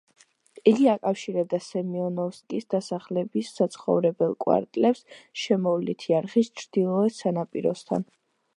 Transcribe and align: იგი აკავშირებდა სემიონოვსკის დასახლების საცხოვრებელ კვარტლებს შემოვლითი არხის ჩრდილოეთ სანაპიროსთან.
იგი 0.69 0.87
აკავშირებდა 0.93 1.59
სემიონოვსკის 1.65 2.65
დასახლების 2.75 3.51
საცხოვრებელ 3.59 4.35
კვარტლებს 4.47 5.05
შემოვლითი 5.43 6.17
არხის 6.23 6.53
ჩრდილოეთ 6.63 7.17
სანაპიროსთან. 7.23 8.09